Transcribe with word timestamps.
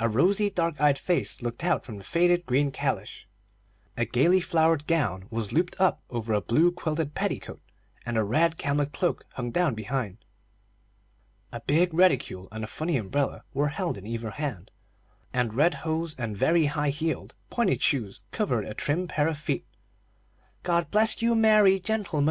A 0.00 0.08
rosy, 0.08 0.48
dark 0.48 0.80
eyed 0.80 0.98
face 0.98 1.42
looked 1.42 1.62
out 1.62 1.84
from 1.84 1.98
the 1.98 2.04
faded 2.04 2.46
green 2.46 2.70
calash, 2.70 3.28
a 3.98 4.06
gayly 4.06 4.40
flowered 4.40 4.86
gown 4.86 5.26
was 5.30 5.52
looped 5.52 5.78
up 5.78 6.02
over 6.08 6.32
a 6.32 6.40
blue 6.40 6.72
quilted 6.72 7.14
petticoat, 7.14 7.60
and 8.06 8.16
a 8.16 8.24
red 8.24 8.56
camlet 8.56 8.94
cloak 8.94 9.26
hung 9.34 9.50
down 9.50 9.74
behind. 9.74 10.24
A 11.52 11.60
big 11.60 11.92
reticule 11.92 12.48
and 12.50 12.64
a 12.64 12.66
funny 12.66 12.96
umbrella 12.96 13.44
were 13.52 13.68
held 13.68 13.98
in 13.98 14.06
either 14.06 14.30
hand, 14.30 14.70
and 15.34 15.52
red 15.52 15.74
hose 15.84 16.14
and 16.16 16.34
very 16.34 16.64
high 16.64 16.88
heeled, 16.88 17.34
pointed 17.50 17.82
shoes 17.82 18.24
covered 18.30 18.64
a 18.64 18.72
trim 18.72 19.06
pair 19.06 19.28
of 19.28 19.36
feet. 19.36 19.66
"God 20.62 20.90
bless 20.90 21.20
you, 21.20 21.34
merry 21.34 21.78
gentlemen! 21.78 22.30